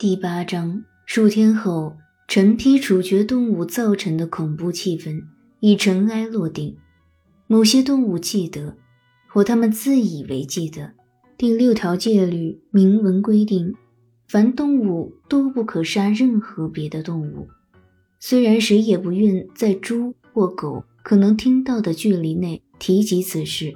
[0.00, 1.94] 第八章，数天后，
[2.26, 5.24] 成批处决动物造成的恐怖气氛
[5.58, 6.74] 已尘埃落定。
[7.46, 8.78] 某些动物记得，
[9.28, 10.92] 或他们自以为记得，
[11.36, 13.74] 第六条戒律明文规定，
[14.26, 17.48] 凡动物都不可杀任何别的动物。
[18.18, 23.74] 虽然谁也不愿在猪或狗可能听到的距离内提及此事，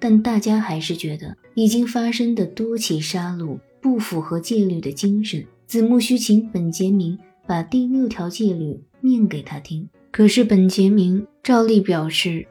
[0.00, 5.46] 但大家还是觉得已经发生的多起杀戮不符合戒律的精神。
[5.70, 7.16] 子木须请本杰明
[7.46, 12.48] 把第六条戒律念给他听，可是本杰明照例表示，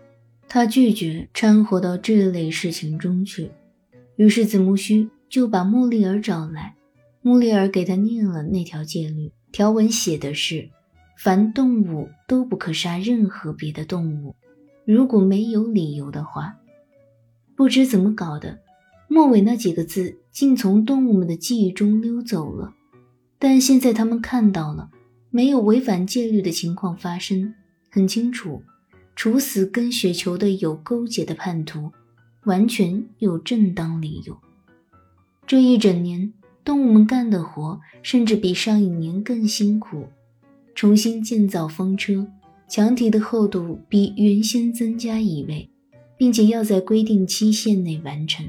[0.47, 3.51] 他拒绝掺和到这类事情中去。
[4.15, 6.77] 于是子木须就把穆利尔找来，
[7.21, 10.69] 穆利尔给他念了那条戒律，条文写的是：
[11.17, 14.37] 凡动物都不可杀任何别的动物，
[14.85, 16.55] 如果没有理由的话。
[17.53, 18.59] 不知怎么搞的，
[19.09, 22.75] 末尾那几个字竟从动物们的记忆中溜走了。
[23.41, 24.91] 但现在他们看到了，
[25.29, 27.55] 没有违反戒律的情况发生，
[27.89, 28.61] 很清楚，
[29.15, 31.91] 处死跟雪球的有勾结的叛徒，
[32.43, 34.37] 完全有正当理由。
[35.47, 36.33] 这一整年，
[36.65, 40.07] 动物们干的活甚至比上一年更辛苦，
[40.75, 42.27] 重新建造风车，
[42.67, 45.69] 墙体的厚度比原先增加一倍，
[46.17, 48.45] 并且要在规定期限内完成，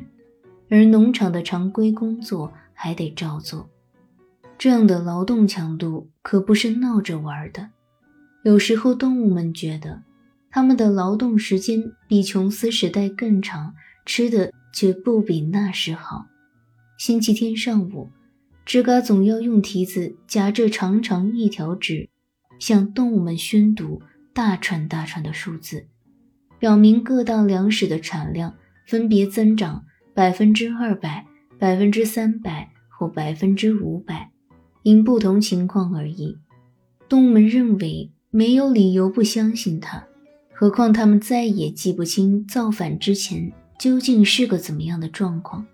[0.68, 3.70] 而农场的常规工作还得照做。
[4.60, 7.70] 这样的劳动强度可不是闹着玩的。
[8.42, 10.02] 有时候，动物们觉得
[10.50, 16.26] 他们的劳动时间比琼斯时代更长，吃的却不比那时好。
[16.98, 18.10] 星期天上午，
[18.66, 22.10] 吱嘎总要用蹄子夹着长长一条纸，
[22.58, 24.02] 向动物们宣读
[24.34, 25.86] 大串大串的数字，
[26.58, 28.54] 表明各大粮食的产量
[28.86, 31.24] 分别增长百分之二百、
[31.58, 34.29] 百分之三百或百分之五百。
[34.82, 36.36] 因不同情况而异，
[37.08, 40.06] 动物们认为没有理由不相信他，
[40.52, 45.66] 何况他们再也记不清造反之前究竟是个怎么样的状况。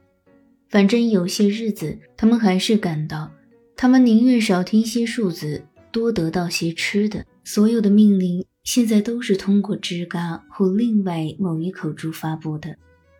[0.68, 3.30] 反正有些日子，他们还是感到，
[3.76, 7.24] 他们宁愿少听些数字，多得到些吃的。
[7.44, 12.76] 所有的命令现在都是通过吱嘎或另外某一口猪发布的。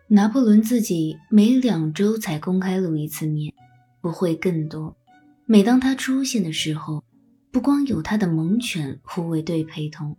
[0.09, 3.53] 拿破仑自己每两周才公开露一次面，
[4.01, 4.95] 不会更多。
[5.49, 7.01] 每当他出现的时候，
[7.51, 10.17] 不光有他的猛犬护卫队陪同，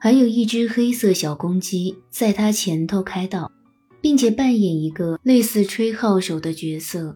[0.00, 3.52] 还有一只黑色小公鸡在他前头开道，
[4.00, 7.14] 并且扮演一个类似吹号手的角色，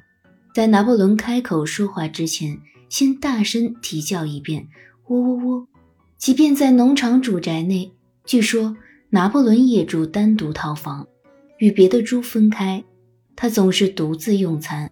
[0.55, 2.61] 在拿破仑开口说话之前，
[2.91, 4.69] 先大声啼叫一遍
[5.09, 5.67] “喔喔喔”。
[6.19, 7.91] 即便在农场主宅内，
[8.27, 8.77] 据说
[9.09, 11.09] 拿破仑也住单独套房，
[11.57, 12.85] 与别的猪分开，
[13.35, 14.91] 他总是独自用餐，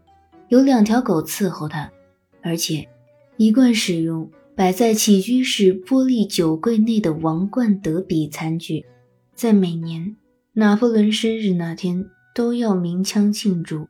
[0.49, 1.91] 有两条狗伺候他。
[2.43, 2.89] 而且，
[3.37, 8.85] 一贯使用摆在起居室玻璃酒柜内的王冠德比餐具，
[9.35, 10.17] 在每年
[10.55, 13.89] 拿破仑生日那天都要鸣枪庆祝，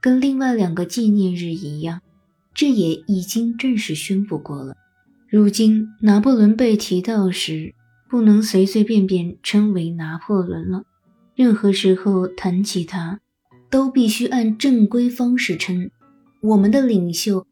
[0.00, 2.00] 跟另外两个纪念日一样。
[2.54, 4.76] 这也已经正式宣布过了。
[5.28, 7.74] 如今拿破仑被提到时，
[8.08, 10.84] 不能随随便便称为拿破仑了，
[11.34, 13.18] 任何时候谈起他，
[13.68, 15.90] 都必须按正规方式称
[16.42, 17.44] 我们的领袖。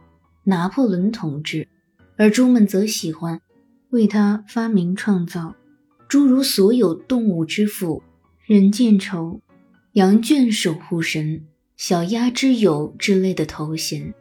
[0.44, 1.68] 拿破仑同志，
[2.16, 3.40] 而猪们则喜欢
[3.90, 5.54] 为他发明创造
[6.08, 8.02] 诸如“所有动物之父
[8.44, 9.40] ”“人见愁
[9.94, 11.44] ”“羊圈守护神
[11.76, 14.12] ”“小鸭之友”之类的头衔。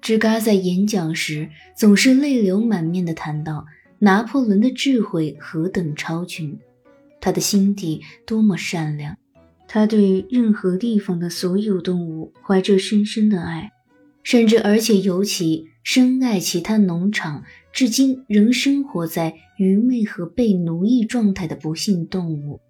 [0.00, 3.66] 吱嘎在演讲时总是泪流满面地谈到
[3.98, 6.58] 拿破仑的智慧何等超群，
[7.20, 9.16] 他的心地多么善良，
[9.66, 13.72] 他对任何地方的所有动物怀着深深的爱。
[14.22, 22.60] 甚至，而且尤其深爱其他农场至今仍生活在愚昧和被奴役状态的不幸动物。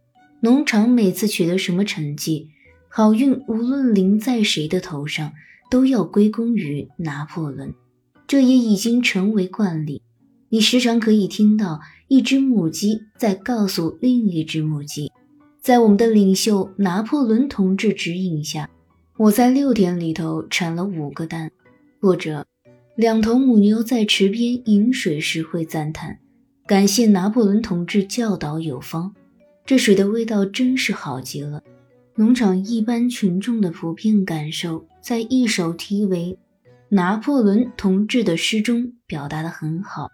[0.41, 2.49] 农场每次取得什么成绩，
[2.89, 5.33] 好运无论临在谁的头上，
[5.69, 7.75] 都要归功于拿破仑。
[8.29, 10.03] 这也已经成为惯例。
[10.51, 15.11] 你时常可以听到一只母鸡在告诉另一只母鸡，
[15.61, 18.71] 在我们的领袖拿破仑同志指引下。
[19.19, 21.51] 我在六天里头产了五个蛋，
[22.01, 22.47] 或者
[22.95, 26.21] 两头母牛在池边饮水时会赞叹，
[26.69, 29.13] 感谢拿破仑同志教导有方，
[29.67, 31.65] 这水的味道真是好极了。
[32.15, 36.39] 农场一般群众的普遍感受，在一首题为
[36.91, 40.13] 《拿破仑同志》的诗中表达得很好，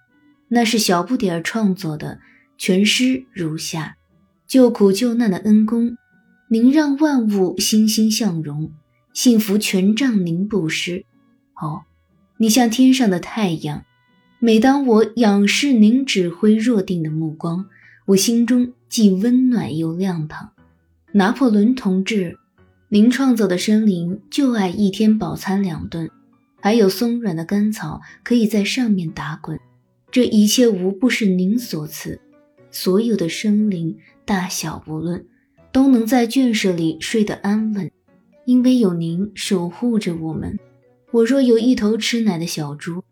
[0.49, 2.21] 那是小不点儿创作的，
[2.57, 3.99] 全诗如下：
[4.47, 5.99] 救苦救难的恩公，
[6.49, 8.73] 您让万物欣欣向荣。
[9.15, 11.05] 幸福全杖您布施，
[11.55, 11.83] 哦，
[12.37, 13.85] 你像天上的太阳。
[14.41, 17.67] 每当我仰视您指挥若定的目光，
[18.07, 20.51] 我心中既温暖又亮堂。
[21.13, 22.39] 拿破仑同志，
[22.89, 26.11] 您创造的生灵就爱一天饱餐两顿，
[26.61, 29.61] 还有松软的干草可以在上面打滚。
[30.11, 32.21] 这一切无不是您所赐。
[32.73, 35.25] 所有的生灵，大小不论，
[35.71, 37.89] 都能在圈舍里睡得安稳，
[38.47, 40.59] 因为有您守护着我们。
[41.13, 43.03] 我若有一头吃奶的小猪。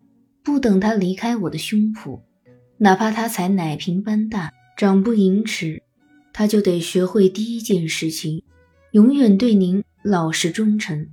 [0.44, 2.20] 不等它离开我的胸脯，
[2.78, 5.84] 哪怕它才奶瓶般大，长不盈尺，
[6.32, 8.42] 他就得学会第一件事情，
[8.90, 11.06] 永远对您老实忠诚。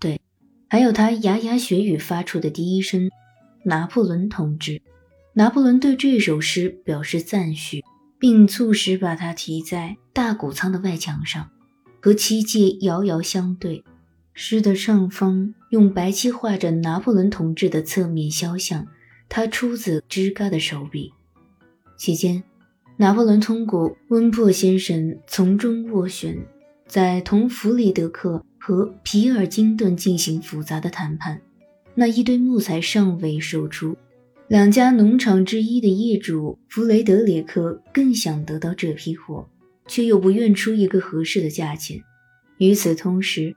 [0.00, 0.20] 对，
[0.68, 3.08] 还有他牙牙学语发出的第一声
[3.64, 4.82] “拿破仑同志”。
[5.34, 7.84] 拿破仑对这首诗表示赞许，
[8.18, 11.50] 并促使把它题在大谷仓的外墙上，
[12.02, 13.84] 和七界遥遥相对。
[14.34, 18.88] 诗的上方用白漆画着拿破仑同志的侧面肖像，
[19.28, 21.12] 他出自芝嘎的手笔。
[21.96, 22.42] 期间，
[22.96, 26.36] 拿破仑通过温珀先生从中斡旋，
[26.88, 31.40] 在同弗雷德克和皮尔金顿进行复杂的谈判。
[31.94, 33.94] 那一堆木材尚未售出，
[34.48, 39.46] 两家农场之一的业主弗雷德里克更想得到这批货，
[39.92, 42.02] 却又不愿出一个合适的价钱。
[42.56, 43.54] 与此同时，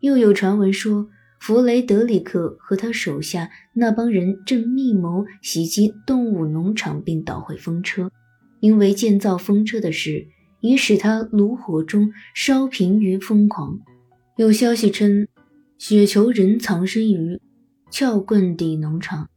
[0.00, 8.10] 又有传闻说，弗雷德里克和他手下那帮人正密谋袭击动物农场，并捣毁风车。
[8.58, 10.26] 因为建造风车的事
[10.60, 13.78] 已使他炉火中烧平于疯狂。
[14.36, 15.28] 有消息称，
[15.78, 17.40] 雪球人藏身于
[17.92, 19.28] 撬棍底农场。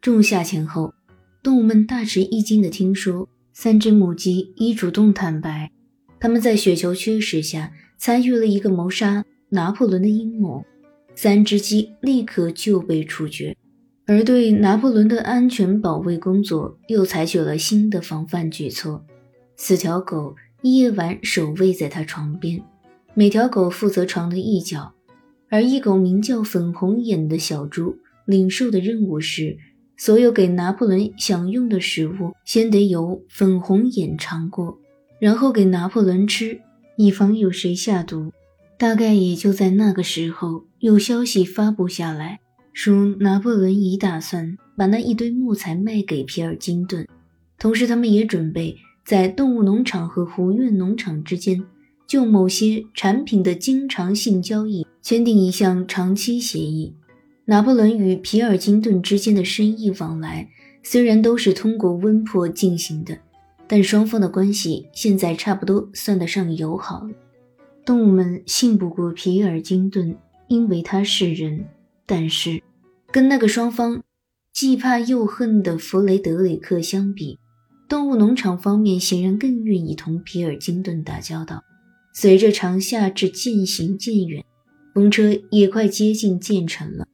[0.00, 0.94] 仲夏前后，
[1.42, 5.70] 动物们大吃一惊地听说，三只母鸡已主动坦白，
[6.20, 9.24] 他们在雪球驱使下参与了一个谋杀。
[9.50, 10.62] 拿破仑的阴谋，
[11.14, 13.56] 三只鸡立刻就被处决，
[14.04, 19.06] 而对拿破仑的安全保卫工作又采取了新的防范举措。
[19.56, 22.62] 四条狗夜晚守卫在他床边，
[23.14, 24.92] 每条狗负责床的一角，
[25.48, 29.56] 而一狗名叫粉红眼的小猪领受的任务是：
[29.96, 34.78] 所有给拿破仑享用的食物先得由粉红眼尝过，
[35.18, 36.60] 然后给拿破仑吃，
[36.96, 38.32] 以防有谁下毒。
[38.76, 42.38] 大概也就在那个时候，有消息发布下来，
[42.72, 47.06] 说拿破仑已打算把那一堆木材卖给皮尔金顿，
[47.58, 51.64] 同时他们也准备在动物农场和湖苑农场之间，
[52.06, 56.94] 就某些产品的经常性交易签订一项长期协议。
[57.46, 60.48] 拿破仑与皮尔金顿之间的生意往来
[60.84, 63.18] 虽然都是通过温珀进行的，
[63.68, 67.10] 但双方的关系现在差不多算得上友好了。
[67.84, 70.16] 动物们信不过皮尔金顿，
[70.48, 71.66] 因为他是人。
[72.06, 72.62] 但是，
[73.12, 74.02] 跟那个双方
[74.52, 77.38] 既怕又恨的弗雷德里克相比，
[77.86, 81.62] 动物农场方面显然更愿意同皮尔金顿打交道。
[82.14, 84.42] 随着长夏至渐行渐远，
[84.94, 87.06] 风车也快接近建成了。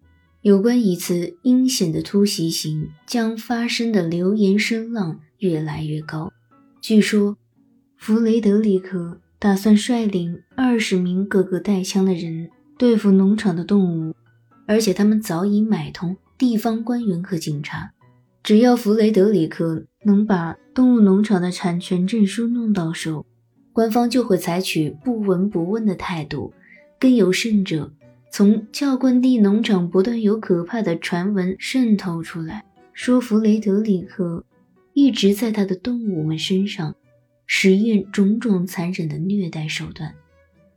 [0.43, 6.33] 有关一次阴险的突袭行将发生的流言声浪越来越高。
[6.87, 7.39] 据说，
[7.97, 9.19] 弗雷德里克。
[9.39, 14.15] 打算率领二十名个个带枪的人对付农场的动物，
[14.67, 17.93] 而且他们早已买通地方官员和警察。
[18.43, 23.25] 只要弗雷德里克能把动物农场的产权证书弄到手，
[23.73, 26.53] 官方就会采取不闻不问的态度。
[27.01, 27.95] 更有甚者，
[28.31, 32.63] 从教棍地农场不断有可怕的传闻渗透出来，
[32.93, 34.45] 说弗雷德里克
[34.95, 36.95] 一直在他的动物们身上。
[37.47, 40.15] 实验种种残忍的虐待手段，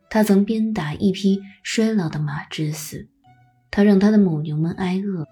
[0.10, 3.08] 他曾鞭打一匹衰老的马致死，
[3.72, 5.26] 他让他的母牛们挨饿，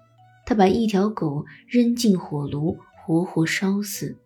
[0.46, 4.16] 他把一条狗扔进火炉活活烧死，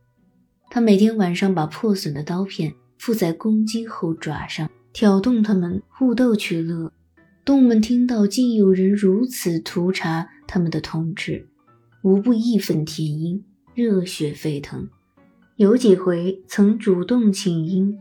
[0.70, 6.92] 他每天晚上把破损的刀片附在公鸡后爪上，挑动它们互斗取乐。
[7.44, 11.48] 动物们听到竟有人如此屠杀他们的同志，
[12.04, 14.88] 无不义愤填膺，热血沸腾。
[15.56, 17.98] 有几回曾主动请缨，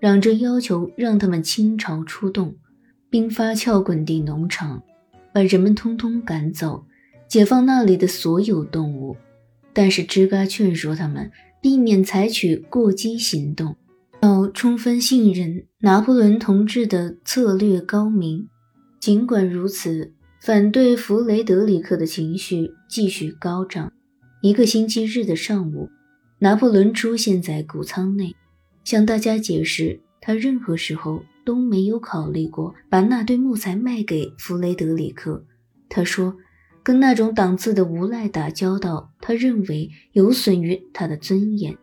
[0.00, 2.56] 嚷着要求让他们倾巢出动，
[3.08, 4.82] 兵发撬滚地农场，
[5.32, 6.84] 把人们通通赶走，
[7.28, 9.16] 解放那里的所有动物。
[9.72, 11.30] 但是吱嘎劝说他们
[11.60, 13.76] 避免采取过激行动，
[14.22, 18.48] 要充分信任拿破仑同志的策略高明。
[18.98, 23.92] 尽管如此，反对弗雷德里克的情绪继续高涨。
[24.46, 25.90] 一个星期日的上午。
[26.38, 28.36] 拿破仑出现在谷仓内，
[28.84, 35.44] 向大家解释，他任何时候都没有考虑过把那堆木材卖给弗雷德里克。
[35.88, 36.36] 他说，
[36.84, 41.76] 跟那种档次的无赖打交道，他认为有损于他的尊严。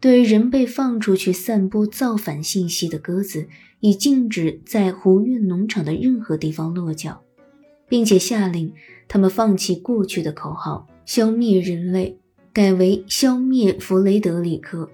[0.00, 3.48] 对人被放出去散播造反信息的鸽子，
[3.80, 7.22] 已禁止在胡运农场的任何地方落脚，
[7.88, 8.72] 并且下令
[9.08, 12.18] 他们放弃过去的口号“消灭人类”，
[12.52, 14.90] 改为“消灭弗雷德里克”。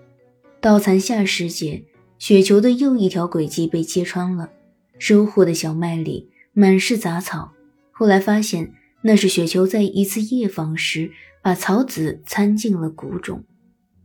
[0.60, 1.84] 到残夏时节，
[2.18, 4.50] 雪球的又一条轨迹被揭穿了，
[4.98, 7.52] 收获的小麦里满是杂草。
[7.90, 11.10] 后来发现，那是雪球在一次夜访时
[11.42, 13.44] 把草籽掺进了谷种。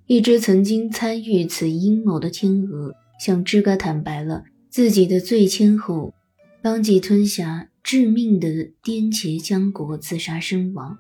[0.07, 6.13] 一只曾经参与此阴谋的天鹅向芝嘎坦白了自己的罪愆后，
[6.62, 10.97] 当即吞下致命的颠茄浆果，自杀身亡。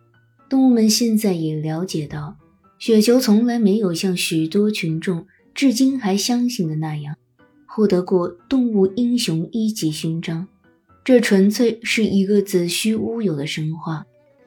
[0.47, 2.37] 动物们现在也了解到，
[2.77, 7.15] 雪球从来没有像许多群众至今还相信的那样，
[7.65, 10.47] 获得过动物英雄一级勋章。
[11.03, 14.05] 这纯粹是一个子虚乌有的神话。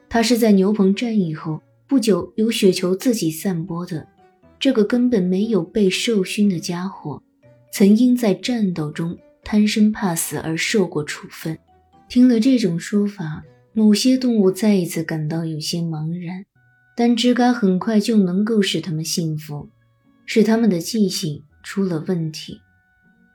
[0.09, 4.07] 它是在牛棚战役后不久由雪球自己散播的。
[4.59, 7.21] 这个根本没有被授勋的家伙，
[7.71, 11.57] 曾因在战斗中贪生怕死而受过处分。
[12.09, 16.45] 听了这种说法，某些动物再一次感到有些茫然，
[16.95, 19.69] 但吱嘎很快就能够使他们信服，
[20.25, 22.59] 是他们的记性出了问题。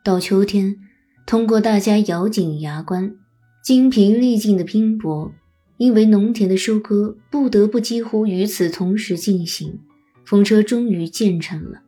[0.02, 0.76] 到秋天，
[1.24, 3.16] 通过大家咬紧牙关、
[3.62, 5.32] 精疲力尽的拼搏，
[5.78, 9.80] 因为农田的收割不得不几乎与此同时进行。
[10.26, 11.82] 风车终于建成了，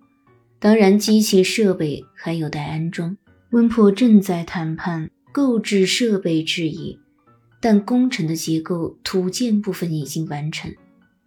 [0.58, 3.16] 当然机器设备还有待安装。
[3.50, 6.98] 温珀正在谈判购置设备质疑，
[7.66, 10.72] 但工程的结构土建部分已经完成。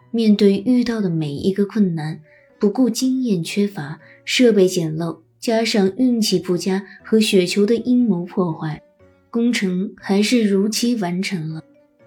[0.10, 2.22] 面对遇到的每一个困难，
[2.58, 8.82] 不顾经验缺乏、设备简陋，加上运气不佳和雪球的阴谋破坏，
[9.30, 11.62] 工程还是如期完成了，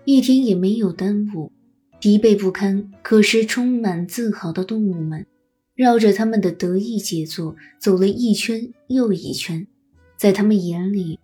[0.06, 1.52] 一天也没有耽误。
[2.00, 5.26] 疲惫不堪，可是充满自豪的动物们，
[5.74, 9.66] 绕着他们的得意杰作走了一圈又一圈。
[10.16, 11.18] 在他们眼里，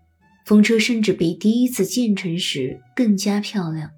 [0.49, 3.91] 风车甚至比第一次建成时更加漂亮。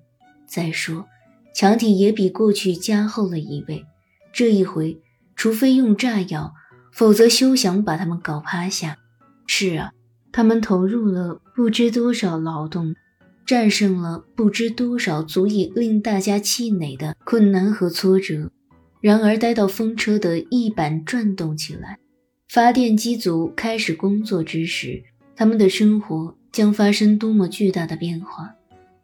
[0.49, 1.07] 再说，
[1.55, 3.85] 墙体也比过去加厚了一倍。
[4.33, 4.99] 这一回，
[5.37, 6.53] 除非用炸药，
[6.93, 8.99] 否则休想把他们搞趴下。
[9.47, 9.93] 是啊，
[10.33, 12.97] 他们投入了不知多少劳动。
[13.47, 18.51] 战胜了不知多少足以令大家气馁的困难和挫折。
[19.01, 22.01] 然而，待到风车的翼板转动起来，
[22.49, 25.05] 发电机组开始工作之时，
[25.37, 28.55] 他们的生活将发生多么巨大的变化！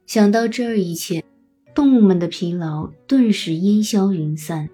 [0.06, 1.24] 想到这儿，一切
[1.74, 4.68] 动物们的疲劳顿时烟消云散。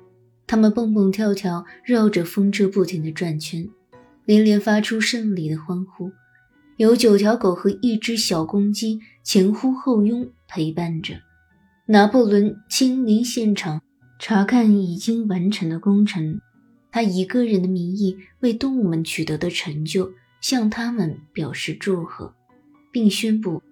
[0.46, 3.68] 它们蹦蹦跳跳，绕着风车不停地转圈，
[4.26, 6.10] 连连发出胜利的欢呼。
[6.76, 11.14] 有九条狗和一只小公鸡前呼后拥陪伴着
[11.86, 13.80] 拿破仑亲临现场
[14.18, 16.40] 查看已经完成的工程。
[16.90, 22.34] 他以个人的名义为动物们取得的成就向他们表示祝贺，
[22.92, 23.62] 并宣布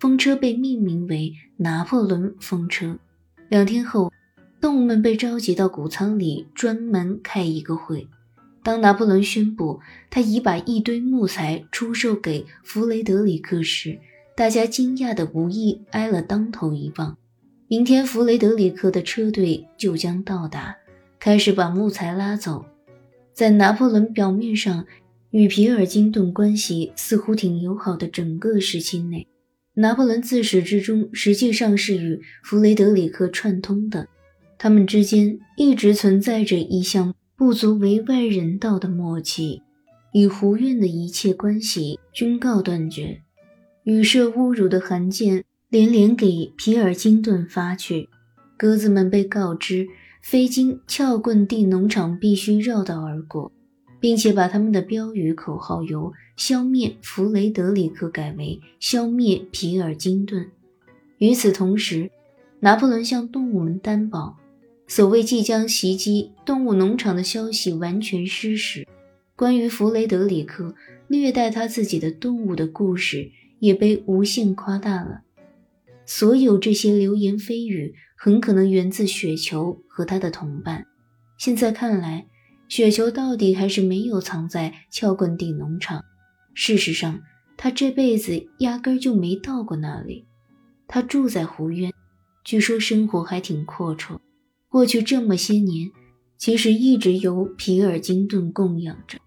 [0.00, 2.98] 风车被命名为拿破仑风车。
[3.48, 4.10] 两天后，
[4.60, 8.08] 动物们被召集到谷仓里专门开一个会。
[8.62, 13.98] 当拿破仑宣布他已把一堆木材出售给弗雷德里克时，
[14.36, 17.16] 大家惊讶的无意挨了当头一棒。
[17.68, 20.76] 明天弗雷德里克的车队就将到达，
[21.18, 22.64] 开始把木材拉走。
[23.32, 24.84] 在拿破仑表面上
[25.30, 29.26] 与皮尔金顿关系似乎挺友好的整个时期内，
[29.74, 34.08] 拿破仑自始至终实际上是与弗雷德里克串通的，
[34.58, 37.14] 他们之间一直存在着一项。
[37.36, 39.62] 不足为外人道的默契，
[40.12, 43.22] 与胡院的一切关系均告断绝。
[43.84, 48.10] 语射侮辱的函件连连给皮尔金顿发去，
[48.58, 49.86] 鸽子们被告知
[50.20, 53.50] 飞经撬棍地农场必须绕道而过，
[54.00, 60.50] 并且把他们的标语口号由“消灭弗雷德里克”改为“消灭皮尔金顿”。
[61.18, 62.10] 与此同时，
[62.60, 64.38] 拿破仑向动物们担保。
[64.88, 68.88] 所谓即将袭击动物农场的消息完全失实，
[69.36, 70.74] 关于弗雷德里克
[71.06, 73.30] 虐待他自己的动物的故事
[73.60, 75.20] 也被无限夸大了。
[76.04, 80.86] 所有这些流言蜚语很可能源自雪球和他的同伴。
[81.38, 82.26] 现在看来，
[82.70, 86.04] 雪球到底还是没有藏在撬棍地农场。
[86.54, 87.20] 事实上，
[87.56, 90.24] 他这辈子压根就没到过那里。
[90.86, 91.92] 他住在湖渊，
[92.44, 94.18] 据说生活还挺阔绰。
[94.68, 95.90] 过去这么些年，
[96.38, 99.18] 其实一直由皮尔金顿供养着。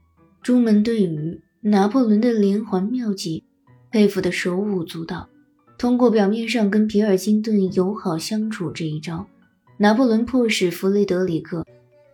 [0.42, 3.44] 朱门对于拿破仑的连环妙计
[3.92, 5.28] 佩服得手舞足蹈，
[5.78, 9.28] 通过表面上跟皮尔金顿友好相处这一招，
[9.80, 11.62] 拿破仑迫使弗雷德里克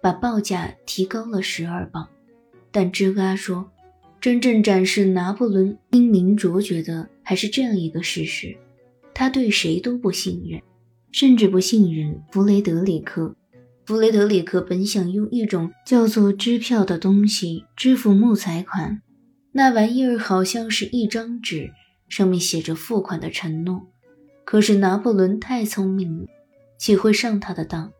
[0.01, 2.07] 把报价提高了十二磅。
[2.71, 3.69] 但芝阿说，
[4.21, 8.55] 真正展示拿破仑英明卓绝的还是这样一个事实：
[9.13, 10.61] 他对谁都不信任，
[11.11, 13.35] 甚至不信任弗雷德里克。
[13.85, 19.01] 弗雷德里克本想用一种叫做支票的东西支付木材款，
[19.53, 21.71] 那玩意儿好像是一张纸。
[22.07, 23.87] 上面写着付款的承诺，
[24.43, 26.25] 可是拿破仑太聪明了，
[26.77, 27.91] 岂会上他的当？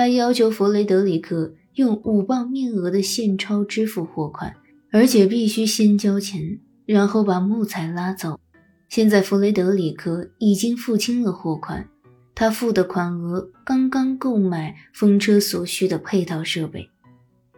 [0.00, 4.56] 他要求弗雷德里克用五磅面额的现钞支付货款，
[4.90, 8.40] 而且必须先交钱，然后把木材拉走。
[8.88, 11.86] 现在弗雷德里克已经付清了货款，
[12.34, 16.88] 他付的款额刚刚购买风车所需的配套设备。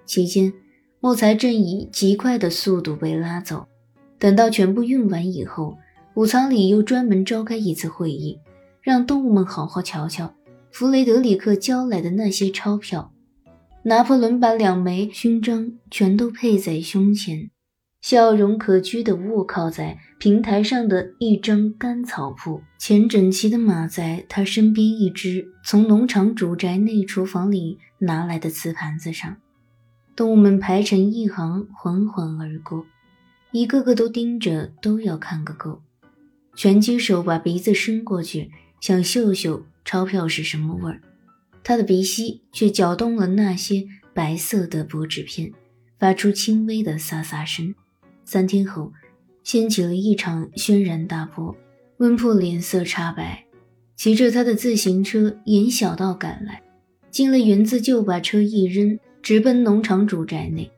[0.04, 0.52] 期间，
[0.98, 3.68] 木材正以极快的速度被拉走，
[4.18, 5.76] 等到全部运完以后。
[6.12, 8.40] 谷仓里又专门召开一次会议，
[8.80, 10.34] 让动物们好好瞧瞧
[10.72, 13.12] 弗雷德里克交来的那些钞票。
[13.84, 17.50] 拿破仑把两枚勋章全都配在胸前，
[18.00, 29.36] 笑容可掬地卧靠在平台上的一张干草铺，前整齐地码在他身边一只从农场主宅内厨房里拿来的瓷盘子上。
[30.16, 32.86] 动物们排成一行，缓缓而过，
[33.50, 35.82] 一个个都盯着，都要看个够。
[36.54, 38.50] 拳击手把鼻子伸过去，
[38.80, 41.00] 想嗅嗅钞票是什么味儿，
[41.62, 43.84] 他的鼻息却搅动了那些
[44.14, 45.52] 白色的薄纸片，
[45.98, 47.74] 发出轻微的沙沙声。
[48.24, 48.92] 三天后，
[49.42, 51.56] 掀起了一场轩然大波。
[51.98, 53.44] 温珀脸色茶白，
[53.96, 56.62] 骑着他的自行车沿小道赶来，
[57.10, 60.70] 进了园子就把车一扔，直奔农场主宅内。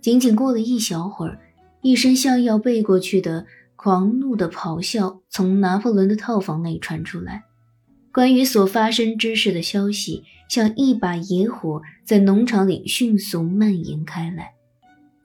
[0.00, 1.38] 仅仅过了一小会儿，
[1.82, 3.46] 一声像要背过去的。
[3.74, 7.42] 狂怒的咆哮从拿破仑的套房内传出来，
[8.12, 14.52] 关于所发生之事的消息像一把野火在农场里迅速蔓延开来。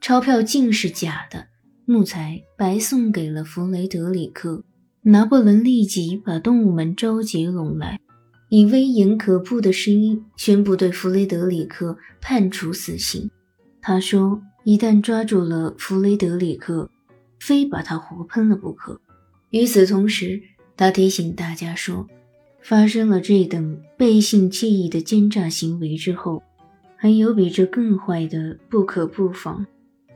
[0.00, 1.48] 钞票竟是假的，
[1.84, 4.64] 木材白送给了弗雷德里克。
[5.02, 8.00] 拿破仑立即把动物们召集拢来，
[8.48, 13.30] 以威严可怖的声音宣布对弗雷德里克判处死刑。
[13.80, 16.90] 他说：“一旦抓住了弗雷德里克。”
[17.40, 19.00] 非把他活喷了不可。
[19.50, 20.42] 与此同时，
[20.76, 22.06] 他提醒大家说，
[22.60, 26.42] 发生了这等背信弃义的奸诈行为之后，
[26.96, 29.66] 还有比这更坏的不可不防。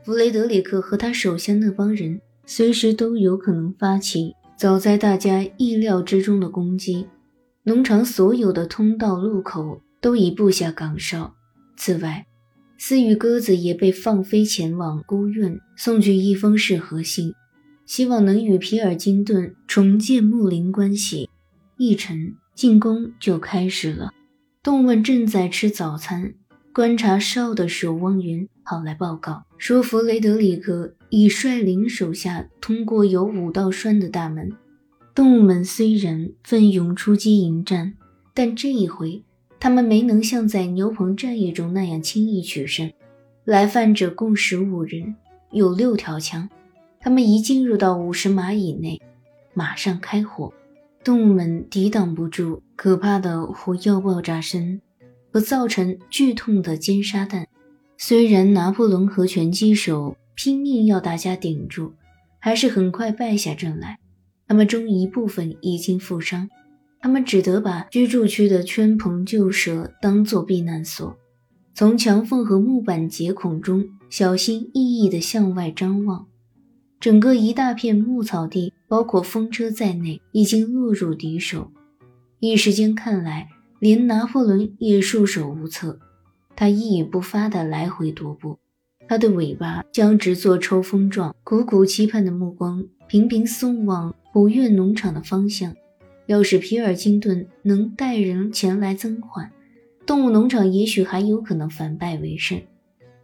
[0.03, 7.07] 弗雷德里克和他手下那帮人随时都有可能发起早在大家意料之中的攻击。
[7.63, 11.33] 农场所有的通道路口都已布下岗哨。
[11.77, 12.25] 此外，
[12.77, 17.33] 思雨鸽子也被放飞前往孤院，送去一封誓和信，
[17.85, 21.29] 希望能与皮尔金顿重建睦邻关系。
[21.85, 24.13] 一晨，进攻就开始了。
[24.63, 26.33] 动物们正在吃早餐，
[26.73, 34.49] 观察哨的守望员跑来报告说，弗雷德里克已率领手下通过有五道栓的大门。
[35.13, 37.95] 动物们虽然奋勇出击迎战，
[38.33, 39.21] 但这一回。
[39.59, 42.89] 他们没能像在牛棚战役中那样轻易取胜。
[43.43, 45.15] 来犯者共十五人，
[45.51, 46.49] 有六条枪。
[47.01, 49.01] 他们一进入到五十码以内，
[49.53, 50.53] 马上开火。
[51.03, 54.79] 动物们抵挡不住可怕的火药爆炸声
[55.31, 57.47] 和造成剧痛的尖沙弹。
[57.97, 61.93] 虽然拿破仑和拳击手拼命要大家顶住，
[62.39, 63.99] 还是很快败下阵来。
[64.47, 66.49] 他们中一部分已经负伤。
[66.99, 71.17] 他们只得把居住区的圈棚旧舍当作避难所，
[71.73, 76.27] 从墙缝和木板结孔中小心翼翼地向外张望。
[77.03, 81.69] 整个一大片牧草地，包括风车在内，已经落入敌手。
[82.39, 85.99] 一时间看来，连拿破仑也束手无策。
[86.55, 88.57] 他一语不发地来回踱步，
[89.05, 95.75] 他的尾巴僵直作抽风状，苦苦期盼的目光频频送往古院农场的方向。
[96.27, 99.51] 要是皮尔金顿能带人前来增缓，
[100.05, 102.61] 动物农场也许还有可能反败为胜。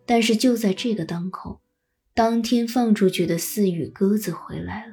[0.05, 1.61] 但是就在这个当口，
[2.19, 4.91] 当天放出去的四羽鸽子回来了，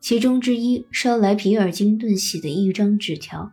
[0.00, 3.50] 其中之一捎来皮尔金顿写的一张纸条，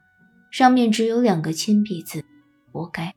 [0.51, 2.23] 上面只有两个铅笔字
[2.71, 3.15] ：“活该。”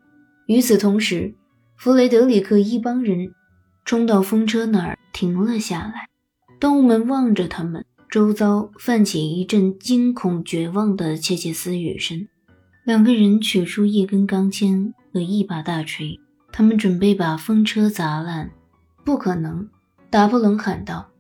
[0.48, 1.34] 与此同时，
[1.76, 3.34] 弗雷德里克一帮人
[3.84, 6.08] 冲到风车那儿停了下来，
[6.58, 7.84] 动物们望着他们。
[8.10, 12.26] 周遭泛起一阵惊恐、绝望的窃窃私语声。
[12.86, 16.18] 两个人取出一根钢钎和一把大锤，
[16.50, 18.50] 他们准备把风车砸烂。
[19.04, 19.68] 不可能！
[20.10, 21.10] 达波伦喊道：“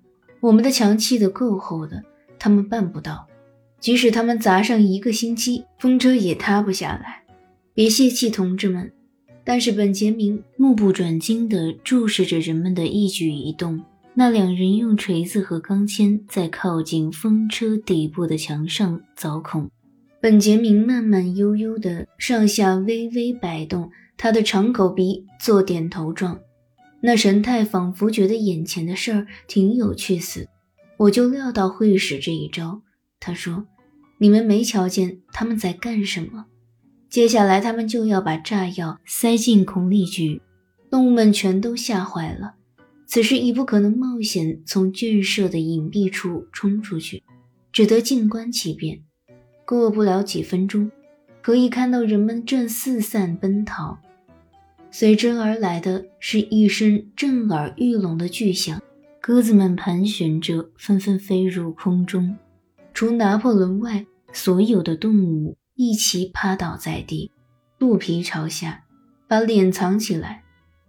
[0.40, 2.02] 我们的墙砌得够厚的，
[2.38, 3.26] 他们办不到。”
[3.78, 7.22] 即使他们砸上一个星期，风车也塌不下来。
[7.74, 8.90] 别泄气，同志们！
[9.44, 13.82] 但是本杰明目不转睛地注视着人们的一举一动。
[14.14, 19.68] 那两人用锤子和钢钎在靠近风车底部的墙上凿孔。
[20.20, 26.38] 本杰明慢慢悠悠地上下微微摆动他的长口鼻，做点头状。
[27.06, 30.48] 那神态仿佛觉得眼前的事儿挺有趣似的。
[30.96, 32.80] 我就料到会使这一招。
[33.20, 33.66] 他说
[34.16, 36.46] ：“你们没瞧见他们在干什么？
[37.10, 40.40] 接下来他们就要把炸药塞进孔里去。”
[40.90, 42.54] 动物们全都吓坏了。
[43.06, 47.22] 此时已不可能冒险从圈舍的隐蔽处冲出去，
[47.70, 49.02] 只得静观其变。
[49.66, 50.90] 过不了几分钟，
[51.42, 53.98] 可以看到人们正四散奔逃，
[54.96, 58.80] 随之而来的是一声震耳欲聋的巨响，
[59.20, 62.36] 鸽子们盘旋着，纷纷飞入空中。
[62.92, 67.32] 除拿破仑外，所有的动物一齐趴倒在地，
[67.76, 68.84] 肚皮朝下，
[69.26, 70.44] 把脸藏起来。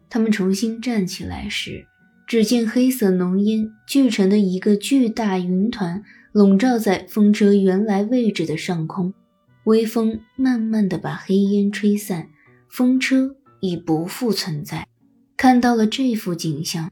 [0.07, 1.87] 他们重新站起来时，
[2.27, 9.15] 只见黑色浓烟聚成的一个巨大云团笼罩在风车原来位置的上空，
[9.63, 12.29] 微风慢慢的把黑烟吹散，
[12.69, 14.87] 风车已不复存在。
[15.37, 16.91] 看到了这幅景象，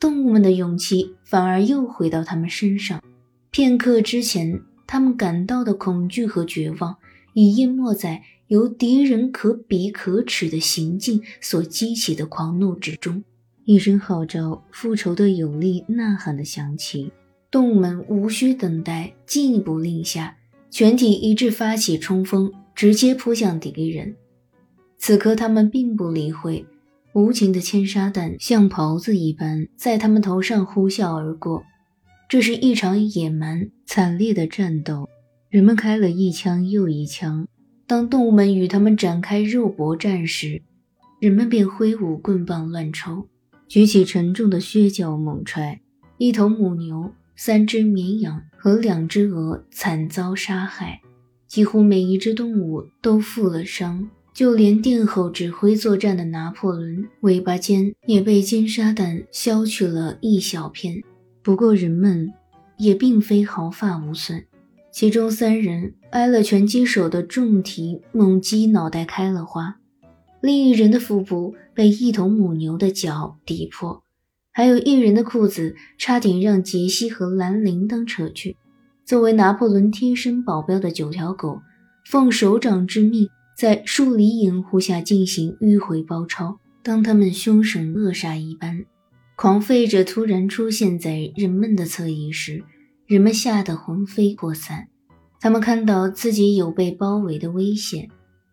[0.00, 3.02] 动物们的勇气反而又回到他们身上。
[3.50, 6.96] 片刻之前，他们感到的恐惧和绝望，
[7.34, 13.22] 已淹没在由敌人可比可耻的行径所激起的狂怒之中。
[13.64, 17.12] 一声号召复仇的有力呐喊的响起，
[17.50, 20.36] 动物们无需等待进一步令下，
[20.70, 24.16] 全体一致发起冲锋，直接扑向敌人。
[25.04, 26.64] 此刻，他们并不理会
[27.12, 31.64] 无情的铅沙弹像袍子一般在他们头上呼啸而过。
[32.28, 35.08] 这是一场野蛮惨烈的战斗，
[35.50, 37.48] 人们开了一枪又一枪。
[37.84, 40.62] 当动物们与他们展开肉搏战时，
[41.18, 43.26] 人们便挥舞棍棒乱抽。
[43.66, 45.80] 举起沉重的靴脚猛踹，
[46.16, 51.00] 一头母牛、三只绵羊和两只鹅惨遭杀害，
[51.48, 61.02] 几乎每一只动物都负了伤，就连殿后指挥作战的拿破仑尾巴尖也被金沙弹削去了一小片。
[61.42, 62.32] 不过人们
[62.78, 64.44] 也并非毫发无损，
[64.90, 69.76] 其中三人挨了拳击手的重蹄猛击，脑袋开了花。
[70.40, 74.02] 另一人的腹部被一头母牛的脚抵破，
[74.50, 78.56] 还有一人的裤子差点让杰西和兰铃铛扯去。
[79.04, 81.60] 作为拿破仑贴身保镖的九条狗，
[82.04, 83.28] 奉首长之命，
[83.62, 86.58] 在数里掩护下进行迂回包抄。
[86.82, 88.84] 当他们凶神恶煞一般
[89.36, 92.64] 狂吠着突然出现在人们的侧翼时，
[93.06, 94.88] 人们吓得魂飞魄散。
[95.38, 98.08] 他们看到自己有被包围的危险。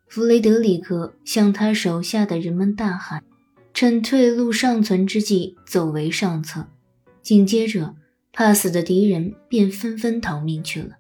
[0.08, 3.24] 弗雷德里克向他手下的人们大喊，
[3.74, 6.67] 趁退路尚存之际走为上策。
[7.24, 7.95] 紧接着，
[8.32, 10.99] 怕死的敌人便纷纷逃命去了。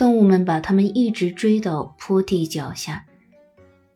[0.00, 3.04] 动物们把它们一直追到坡地脚下，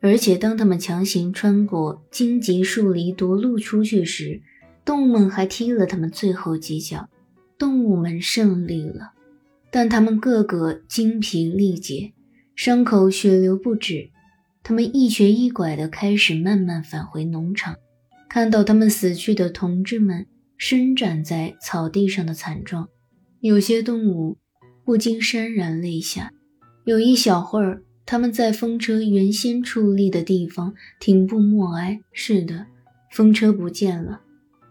[0.01, 4.43] 而且当他们强行穿过荆棘树篱夺路出去时，
[4.85, 7.09] 动物们还踢了他们最后几脚。
[7.57, 9.15] 动物们胜利了，
[9.71, 12.13] 但他们个个精疲力竭。
[12.55, 14.11] 伤口血流不止，
[14.63, 17.77] 他们一瘸一拐地开始慢慢返回农场。
[18.29, 20.27] 看到他们死去的同志们
[20.59, 22.91] 伸展在草地上的惨状，
[23.41, 24.37] 有些动物
[24.85, 26.33] 不禁潸然泪下。
[26.85, 32.01] 有一小会儿，他们在风车原先矗立的地方停步默哀。
[32.13, 32.67] 是的，
[33.11, 34.21] 风车不见了，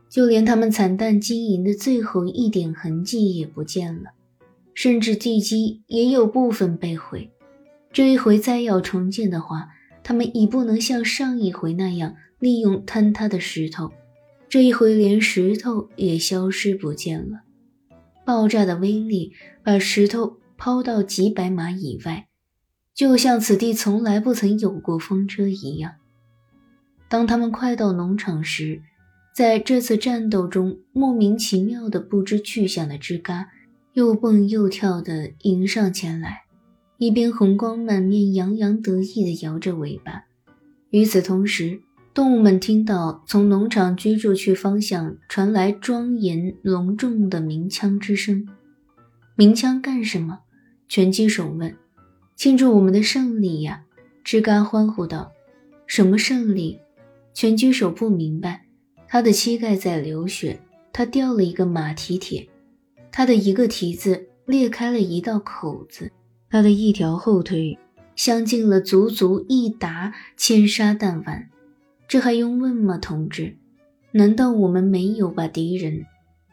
[0.10, 4.12] 就连他们惨淡经营的最后一点痕迹也不见了，
[4.74, 7.32] 甚至地基也有部分被毁。
[7.92, 9.70] 这一回再要重建的话，
[10.04, 13.92] 他们已不能像上一回那样利用坍塌的石头。
[14.50, 17.40] 这一回连石头也消失不见了。
[18.26, 19.34] 爆炸的威力
[19.64, 22.28] 把石头抛到几百码以外，
[22.94, 25.94] 就像此地从来不曾有过风车一样。
[27.10, 28.82] 当他们快到农场时，
[29.36, 33.50] 在这次战斗中莫名其妙的不知去向的吱嘎，
[33.94, 36.44] 又蹦又跳地迎上前来。
[36.98, 40.24] 一边红光满面、洋洋得意地摇着尾巴。
[40.92, 41.82] 与此同时，
[42.14, 48.48] 动物们听到从农场居住区方向传来庄严隆重的鸣枪之声。
[49.36, 50.42] 鸣枪干什么？
[50.88, 51.76] 拳击手问。
[52.36, 53.86] 庆祝我们的胜利呀！
[54.24, 55.32] 吱嘎欢呼道。
[55.88, 56.80] 什么胜利？
[57.34, 58.66] 拳击手不明白。
[59.08, 60.60] 他的膝盖在流血，
[60.92, 62.48] 他掉了一个马蹄铁，
[63.12, 66.12] 他的一个蹄子裂开了一道口子。
[66.50, 67.80] 他的一条后腿
[68.16, 71.50] 镶进了足足一打千沙弹丸。
[72.14, 73.58] 这还用问吗，同志？
[74.12, 76.06] 难道我们没有把敌人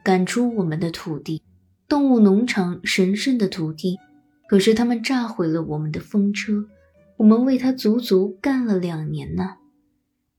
[0.02, 1.42] 赶出我们的土地，
[1.86, 3.98] 动物农场神圣的土地？
[4.48, 6.64] 可是他们炸毁了我们的风车，
[7.18, 9.56] 我们为他足足干了两年呢。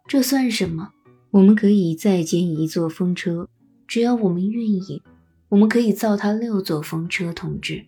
[0.08, 0.90] 这算什么？
[1.30, 3.48] 我们可以再建一座风车，
[3.86, 5.04] 只要我们愿意，
[5.50, 7.86] 我们可以造他六座风车，同志。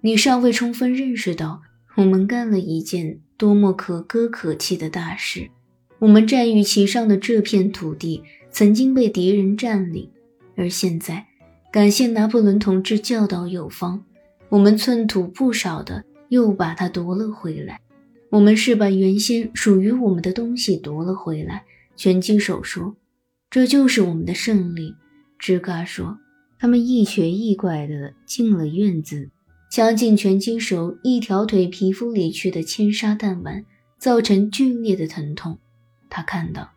[0.00, 1.60] 你尚未充分认识到，
[1.96, 5.50] 我们干了一件多么可歌可泣的大事。
[5.98, 10.10] 我们占于其上的这片土地曾经被敌人占领，
[10.54, 11.26] 而现在，
[11.72, 14.04] 感谢拿破仑同志教导有方，
[14.50, 17.80] 我们寸土不少的又把它夺了回来。
[18.30, 21.64] 我们是把原先属于我们的东西夺了回来。
[21.96, 22.94] 拳击手说
[23.48, 24.94] ：“这就是我们的胜利。”
[25.40, 26.18] 吱嘎说
[26.58, 29.30] ：“他们一瘸一拐地进了院子。”
[29.68, 33.64] 将进拳击手一条腿皮肤里去的千沙弹丸，
[33.98, 35.58] 造成剧烈的疼痛。
[36.08, 36.70] 他看到，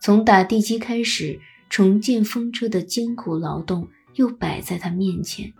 [0.00, 5.52] 从打地基开始重建风车的艰苦劳动又摆在他面前。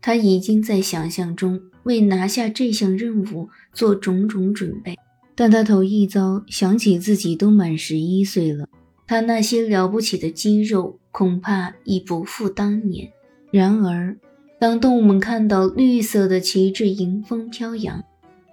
[0.00, 4.98] 他已经在想象中为拿下这项任务做种种准备，
[5.34, 8.68] 但他头一遭，想起自己都满十一岁了，
[9.06, 13.12] 他那些了不起的肌肉恐怕已不复当年。
[13.52, 14.16] 然而，
[14.58, 18.02] 当动物们看到绿色的旗帜迎风飘扬，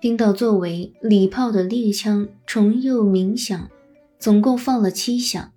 [0.02, 3.70] 听到作为礼炮的猎枪重又鸣响，
[4.18, 5.52] 总共放了七响，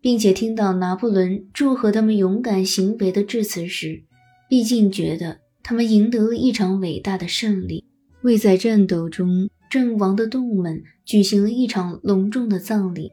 [0.00, 4.02] 并且听到拿破仑祝贺他们勇敢行为的致辞时，
[4.46, 7.84] 毕竟觉得他们赢得了一场伟大的胜利，
[8.20, 13.12] 为在战斗中阵亡的动物们举行了一场隆重的葬礼。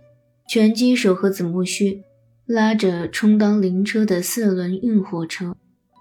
[0.50, 2.02] 拳击手和子木须
[2.46, 5.56] 拉着充当灵车的四轮运货车。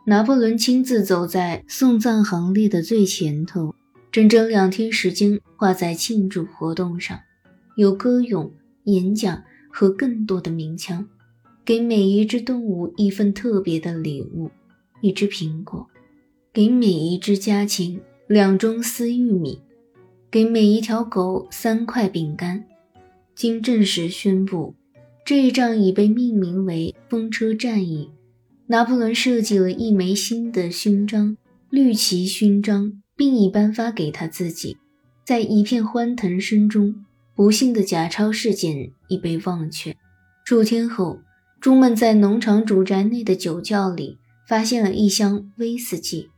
[0.06, 3.73] 拿破仑亲自走在送葬行列的最前头，
[4.14, 7.18] 整整两天时间花在庆祝活动上，
[7.74, 8.52] 有歌咏、
[8.84, 11.08] 演讲和更多的鸣枪，
[11.64, 14.52] 给每一只动物一份特别的礼物：
[15.00, 15.88] 一只苹果；
[16.52, 19.58] 给每一只家禽两盅丝玉米；
[20.30, 22.64] 给每一条狗三块饼干。
[23.34, 24.76] 经正式宣布，
[25.24, 28.12] 这一仗已被命名为“风车战役”。
[28.68, 31.36] 拿破仑设计了一枚新的勋章——
[31.68, 34.76] 绿旗勋章，并已颁发给他自己。
[35.24, 39.96] 在一片欢腾声中，不幸的假钞事件已被忘却。
[40.44, 41.20] 数天后，
[41.60, 46.28] 猪们在农场主宅内的酒窖里发现了一箱威士忌。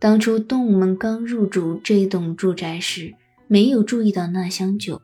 [0.00, 3.14] 当初动物们刚入住这栋住宅时，
[3.46, 5.00] 没有注意到那箱酒。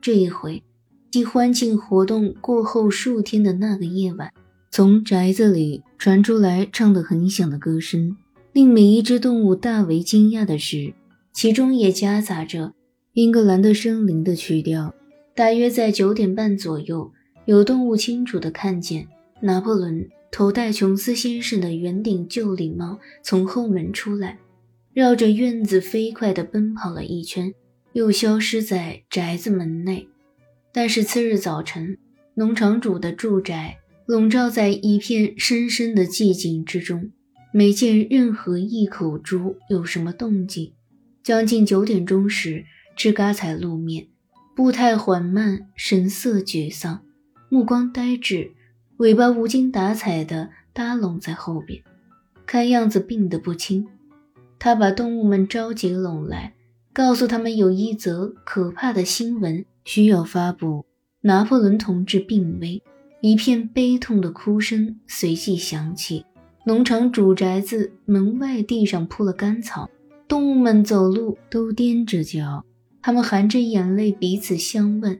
[0.00, 0.62] 这一回，
[1.10, 4.32] 即欢庆活动过后数天的那个夜晚。
[4.70, 8.16] 从宅子里传出来唱得很响的歌声，
[8.58, 10.92] 令每一只动物大为惊讶的是，
[11.32, 12.72] 其中也夹杂着
[13.12, 14.92] 英格兰的森林的曲调。
[15.32, 17.12] 大约在九点半左右，
[17.44, 19.06] 有动物清楚地看见
[19.42, 24.40] 拿破仑头戴琼斯先生的圆顶旧礼帽从后门出来，
[24.92, 27.54] 绕着院子飞快地奔跑了一圈，
[27.92, 30.08] 又消失在宅子门内。
[30.72, 31.96] 但是次日早晨，
[32.34, 33.78] 农场主的住宅。
[34.04, 37.12] 笼罩在一片深深的寂静之中，
[37.52, 40.72] 没见任何一口猪有什么动静。
[41.22, 42.64] 将近九点钟时，
[42.96, 44.06] 吱嘎才露面，
[44.56, 47.02] 步态缓慢，神色沮丧，
[47.48, 48.52] 目光呆滞，
[48.98, 51.82] 尾巴无精打采地耷拢在后边，
[52.46, 53.86] 看样子病得不轻。
[54.58, 56.54] 他把动物们召集拢来，
[56.92, 60.86] 告诉他们有一则可怕的新闻需要发布：
[61.20, 62.82] 拿破仑同志病危。
[63.20, 66.24] 一片悲痛的哭声随即响起。
[66.68, 69.88] 农场主宅子门外地上铺了干草，
[70.28, 72.62] 动物们走路都踮着脚，
[73.00, 75.18] 他们含着眼泪彼此相问：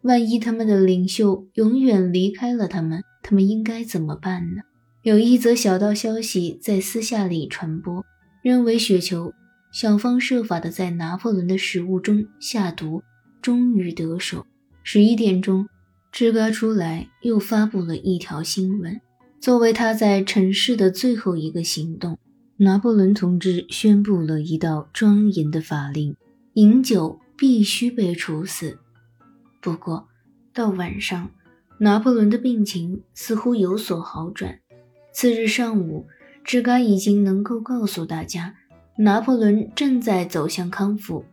[0.00, 4.62] 万一他们的领袖永远离开了他们，他们应该怎么办呢？
[5.02, 8.02] 有一则小道消息在私下里传播，
[8.40, 9.34] 认为雪球
[9.70, 13.02] 想方设法的在拿破仑的食物中下毒，
[13.42, 14.46] 终于得手。
[14.82, 15.68] 十一点钟。
[16.10, 18.98] 吱嘎出来，又发布了一条新闻。
[19.40, 22.18] 作为他在城市的最后一个行动，
[22.56, 26.16] 拿破仑同志宣布了一道庄严的法令：
[26.54, 28.78] 饮酒必须被处死。
[29.60, 30.08] 不过，
[30.52, 31.30] 到晚上，
[31.78, 34.58] 拿破仑的病情似乎有所好转。
[35.12, 36.06] 次日上午，
[36.42, 38.54] 志嘎已经能够告诉大家，
[38.98, 41.24] 拿破仑正在走向康复。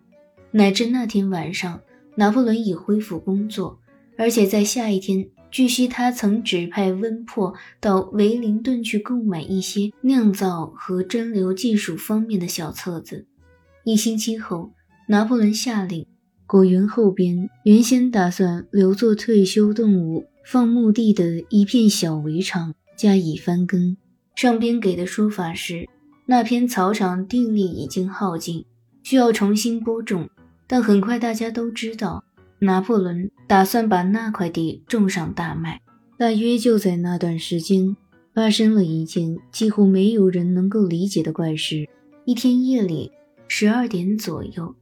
[0.52, 1.82] 乃至那天晚上，
[2.16, 3.80] 拿破仑已恢复工作。
[4.16, 13.28] 而且在下一天，据悉他曾指派温珀到维灵顿去购买一些酿造和蒸馏技术方面的小册子。
[13.84, 14.72] 一星期后，
[15.10, 16.08] 拿破仑下令，
[16.48, 23.96] 果园后边原先打算留作退休动物放牧地的一片小围场加以翻耕。
[24.36, 25.88] 上边给的说法是，
[26.26, 28.66] 那片草场地力已经耗尽，
[29.04, 30.28] 需要重新播种。
[30.66, 32.24] 但很快大家都知道，
[32.64, 35.82] 拿破仑打算把那块地种上大麦。
[36.18, 37.96] 大约就在那段时间，
[38.34, 41.88] 发生了一件几乎没有人能够理解的怪事。
[42.26, 43.12] 一天夜里。
[43.50, 44.74] 十二点左右，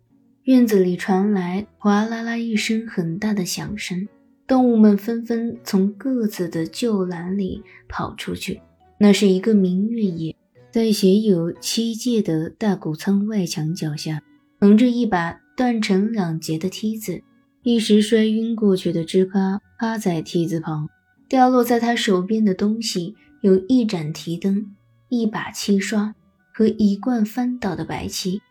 [0.44, 4.08] 院子里传来哗啦啦一声很大的响声，
[4.48, 8.62] 动物们纷纷从各自的旧栏里跑出去。
[8.98, 10.34] 那是一个明月夜，
[10.72, 14.22] 在写有七界的大谷仓外墙脚下，
[14.62, 17.22] 横着一把断成两截的梯子。
[17.64, 20.90] 一时摔晕过去的吱嘎趴在梯子旁，
[21.30, 24.76] 掉落在他手边的东西有一盏提灯、
[25.10, 26.16] 一把漆刷
[26.52, 28.42] 和一罐翻倒的白漆。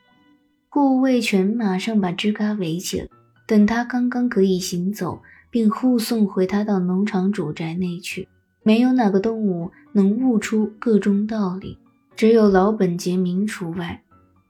[0.69, 3.09] 护卫犬马上把吱嘎围起了，
[3.49, 5.21] 等他刚刚可以行走，
[5.51, 8.29] 并护送回他到农场主宅内去。
[8.63, 11.79] 没有哪个动物能悟出个中道理，
[12.15, 14.05] 只有老本杰明除外。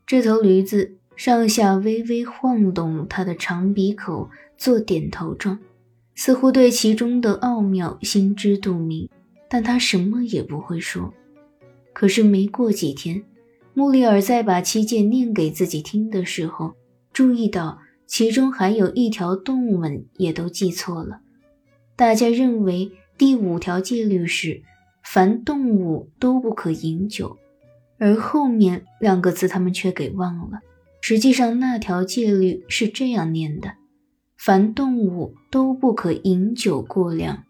[0.06, 4.28] 这头驴子上下微微晃动它的长鼻口，
[4.60, 5.58] 做点头状，
[6.14, 9.08] 似乎对其中的奥妙心知肚明，
[9.48, 11.14] 但他什么也不会说。
[11.94, 13.24] 可是没过几天。
[13.72, 16.74] 穆里尔在把七戒念给自己听的时候，
[17.10, 21.20] 注意到其中还有一条动物们也都记错了。
[21.96, 24.62] 大家认为第五条戒律是
[25.02, 27.38] 凡动物都不可饮酒，
[27.96, 30.58] 而后面两个字他们却给忘了。
[31.00, 33.76] 实际上那条戒律是这样念的：
[34.42, 37.44] 凡动物都不可饮酒过量。